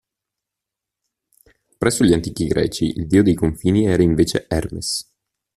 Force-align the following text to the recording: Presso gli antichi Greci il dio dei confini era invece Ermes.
Presso 1.77 2.03
gli 2.03 2.11
antichi 2.11 2.47
Greci 2.47 2.85
il 2.85 3.05
dio 3.05 3.21
dei 3.21 3.35
confini 3.35 3.85
era 3.85 4.01
invece 4.01 4.47
Ermes. 4.49 5.07